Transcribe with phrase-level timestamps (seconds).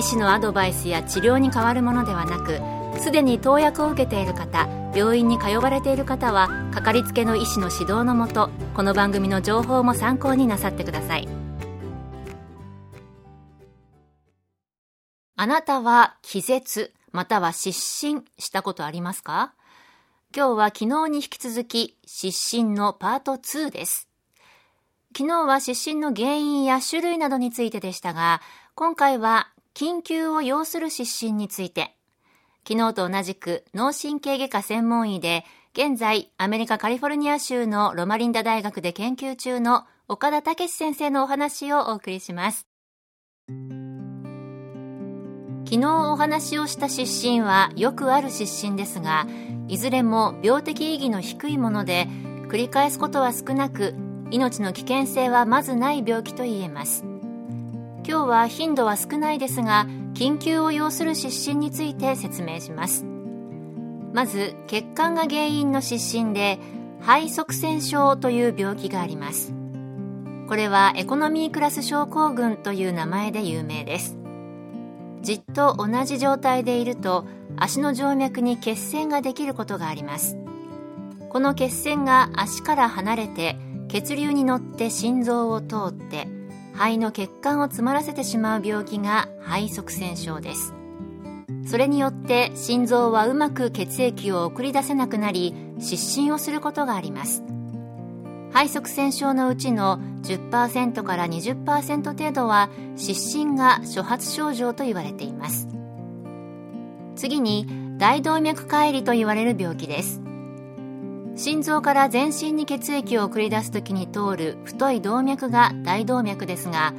[0.00, 2.58] 医師のアドバイスや治療に変わるものではなく
[3.02, 11.28] すでに投薬を受けている方病院に通われている方はかかりつけの医師の指導のもとこの番組の情報も参考になさってください。
[15.36, 19.52] あなたは気絶または失神したことありますか？
[20.34, 24.08] 今日は昨日に引き続き失神のパート2です。
[25.14, 28.40] 昨日は失神の原因や種類などについてでしたが
[28.74, 31.96] 今回は緊急を要する失神について、
[32.68, 42.66] 昨日と同じく脳神経外科専門医で、現在アメリカカリフォルニア州のロマリンダ大学で研究中の岡田武先生のお話をお送りします。
[45.64, 49.26] 昨日お話をした失神はよくある失神ですが、
[49.68, 52.08] いずれも病的意義の低いもので、
[52.48, 53.94] 繰り返すことは少なく、
[54.32, 57.04] 命の危険性はまずない病気と言えます。
[58.10, 63.06] 今日は頻度は少ないですが緊急を要する失神について説明します。
[64.12, 66.58] まず血管が原因の失神で
[66.98, 69.54] 肺塞栓症という病気があります。
[70.48, 74.18] これはエコノミークラス症候群という名前で有名です。
[75.22, 77.26] じっと同じ状態でいると
[77.56, 80.36] 足の静脈に血栓ができることがあります。
[81.28, 86.39] この血栓が足から離れて血流に乗って心臓を通って
[86.72, 90.74] 肺の血管を詰まらせてしまう病気が肺塞栓症です。
[91.66, 97.42] それによって心臓はうまく血液を送り出せなくなり失神をすることがあります。
[98.52, 105.68] 肺塞栓症のうちの10%から20%程度は失神が初発症状と言われています。
[107.14, 107.66] 次に
[107.98, 110.22] 大動脈解離と言われる病気です。
[111.36, 116.92] 心臓から全身に血液を送り出す時に通る太い動脈が大動脈ですが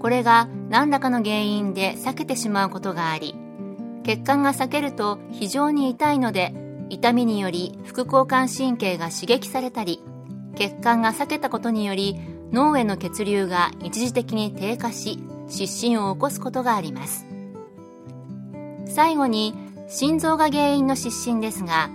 [0.00, 3.34] これが何らかの原因で避けてしまうことがあり
[4.04, 6.54] 血管が裂けると非常に痛いので
[6.90, 10.02] 痛みにより副交感神経が刺激されたり
[10.56, 12.16] 血管が裂けたことにより
[12.52, 15.18] 脳への血流が一時的に低下し
[15.48, 17.26] 失神を起こすことがあります。
[18.86, 19.54] 最後に
[19.88, 21.90] 心臓が原因の失神ですが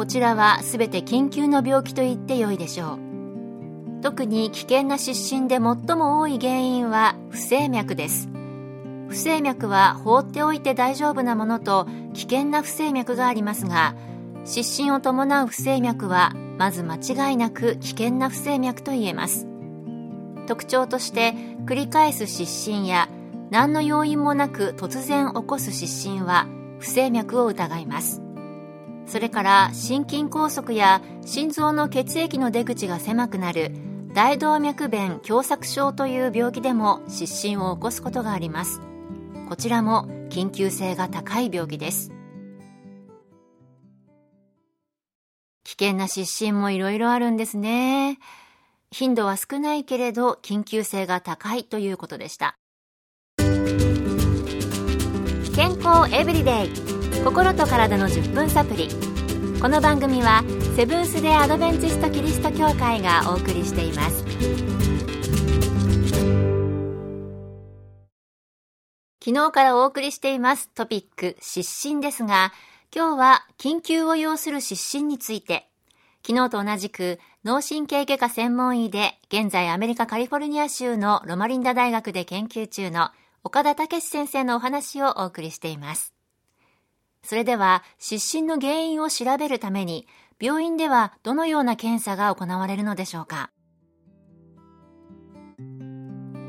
[0.00, 4.00] こちらは全て緊急の病気と言ってよいでしょう。
[4.00, 8.30] 特に危険な失神で最も多い原因は不整脈です。
[9.08, 13.94] 不整脈は放っておいて大丈夫なものと危険な不整脈がありますが
[14.46, 19.46] 失神を伴う不整脈はまず間違いなく危険な不整脈と言えます。
[20.46, 21.34] 特徴として
[21.66, 23.10] 繰り返す失神や
[23.50, 26.46] 何の要因もなく突然起こす失神は
[26.78, 28.22] 不整脈を疑います。
[29.10, 33.72] それから心筋梗塞や心臓の血液の出口が狭くなる
[34.14, 38.80] 大動脈弁狭窄症という病気でも失神を起こすことがあります。
[39.48, 42.12] こちらも緊急性が高い病気です。
[45.64, 48.20] 危険な失神もいろいろあるんですね。
[48.92, 52.54] 頻度は少ないけれど緊急性が高いということでした。
[55.56, 56.99] 健康エブリデイ。
[57.24, 58.88] 心と体の10分サプリ。
[59.60, 60.42] この番組は
[60.74, 64.24] セブンス・デ・アドベンチスト・キリスト教会がお送りしています。
[69.22, 72.54] 昨日からお送りしていますトピック失神ですが
[72.92, 75.68] 今日は緊急を要する失神について。
[76.26, 83.10] 昨日と同じく脳神経外科専門医で現在アメリカカリフォルニア州のロマリンダ大学で研究中の
[83.44, 86.14] 岡田武先生のお話をお送りしています。
[87.22, 90.06] それでは失神の原因を調べるために
[90.40, 93.50] 病院ではどのような検査が行われるのでしょうか？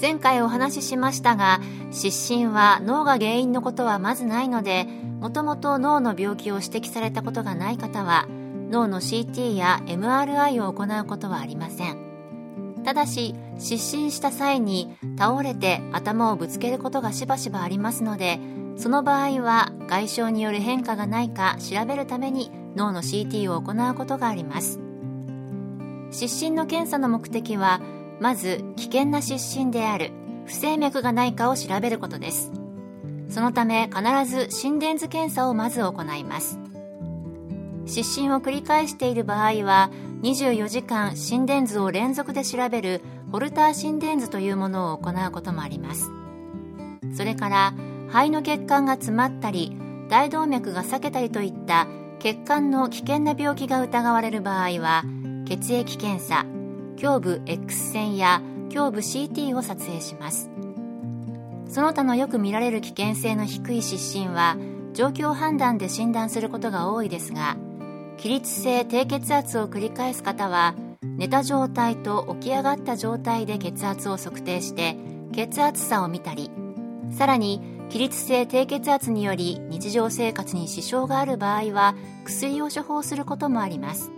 [0.00, 4.84] 前回お話ししましたが失神は脳が原因のことはまずないので
[5.20, 12.82] もともと脳の病気を指摘されたことがない方は脳の CT や MRI を行うことはありません。
[12.84, 18.40] ただし失神した際に倒れて頭をぶつけることがしばしばありますので
[18.76, 24.80] その場合は外傷による変化がないか調べるために脳の CT を行うことがあります。
[26.10, 27.80] 失神の検査の目的は
[28.20, 30.10] まず危険な失神である
[30.46, 32.52] 不整脈がないかを調べることです。
[33.28, 36.58] そのため必ず心電図検査をまず行います。
[37.86, 39.90] 失神を繰り返している場合は
[40.22, 46.10] 24時間心電図を連続で調べるホルター心電図というものを行うこともあります。
[47.14, 47.74] それから
[48.14, 49.76] 肺の血管が詰まったり
[50.08, 51.88] 大動脈が裂けたりといった
[52.20, 55.02] 血管の危険な病気が疑われる場合は
[55.48, 56.44] 血液検査
[57.02, 58.40] 胸部 X 線や
[58.72, 60.48] 胸部 CT を撮影します。
[61.68, 64.56] その他のよく見られる危険性の低い失神は
[64.92, 67.56] 状況判断で診断することが多いですが
[68.16, 74.96] 起立性低血圧を繰り返す方は寝た状態と起き上がった状態で血圧を測定して
[75.32, 76.52] 血圧差を見たり
[77.10, 81.94] さらに起立性低血圧により日常生活に支障がある場合は
[82.24, 84.10] 薬を処方することもあります。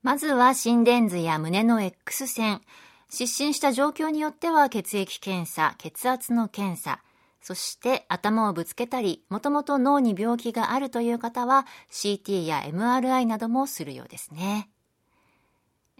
[0.00, 2.62] まずは心電図や胸の X 線。
[3.10, 7.02] 失神した状況によっては血液検査血圧の検査。
[7.42, 14.70] そして頭をぶつけたりもともと脳に病気があるという方は CT や MRI などもするようですね。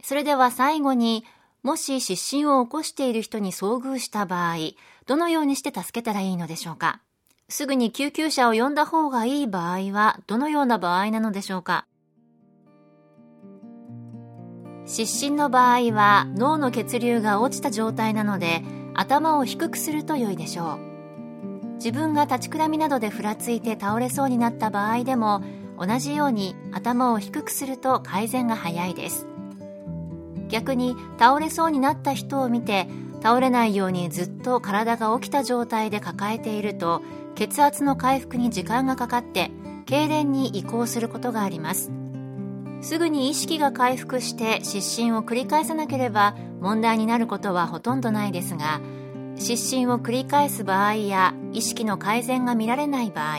[0.02, 1.26] それでは最後に
[1.62, 4.56] もし失神を起こしている人に遭遇した場合、
[5.06, 7.00] どのようにして助けたらいいのでしょうか？
[7.48, 11.86] すぐに救急車を呼んだ方がいい場合は、どのような場合なのでしょうか？
[14.86, 18.62] 失神の場合は脳の血流が落ちた状態なので
[18.94, 21.74] 頭を低くすると良いでしょう。
[21.74, 25.42] 自分が立ちくらみなどでふらついて倒れそうになった場合でも
[25.78, 29.26] 同じように頭を低くすると改善が早いです。
[30.50, 32.88] 逆に倒れそうになった人を見て
[33.22, 37.02] 倒れないようにずっと体が起きた状態で抱えていると
[37.34, 39.50] 血圧の回復に時間がかかって
[39.86, 41.90] 痙攣に移行することがあります。
[42.82, 48.80] すぐに意識が回復して失神を繰り返さなければ問題になることはほとんどないですが
[49.36, 53.36] 失神を繰り返す場合や意識の改善が見られない場合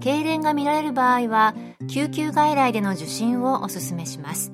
[0.00, 1.54] 痙攣が見られる場合は
[1.88, 4.52] 救急外来での受診をお勧めします。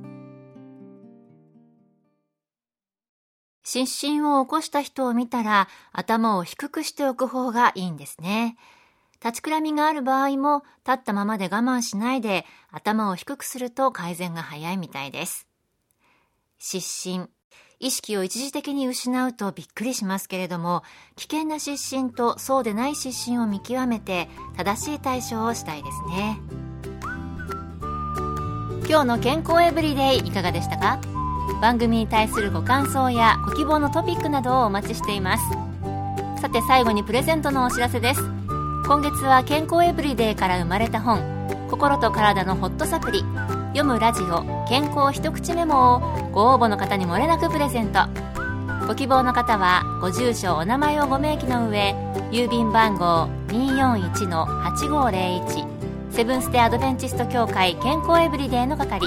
[3.71, 8.57] 失神を起こした人を見たら頭を低くしておく方がいいんですね。
[9.23, 15.47] 立ちくらみがある場合も立ったままで我慢しないで頭を低くすると改善が早いみたいです。
[16.59, 17.29] 失神。
[17.79, 20.83] 意識を一時的に失うとびっくりしますけれども、
[21.17, 26.41] 危険な失神とそうでない失神を見極めて正しい対処をしたいですね。
[28.89, 31.18] 今日の健康エブリデイいかがでしたか？
[31.61, 35.43] 番組に対するご感想やご希望のトピックなどをお待ちしています。
[36.41, 38.23] さて最後にプレゼントのお知らせです。
[38.87, 41.21] 今月は健康エブリデイから生まれた本
[41.71, 43.23] 心と体のホットサプリ
[43.75, 46.01] 読むラジオ健康一口メモを
[46.33, 48.01] ご応募の方にもれなくプレゼント。
[48.87, 51.95] ご希望の方はご住所お名前をご明記の上
[52.31, 55.67] 郵便番号241-8501
[56.11, 59.07] セブンステアドベンチスト協会健康エブリデイの係。